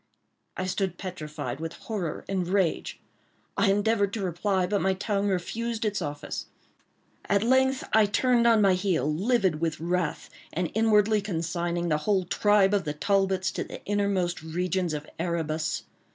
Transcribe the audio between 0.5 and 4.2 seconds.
I stood petrified with horror and rage. I endeavored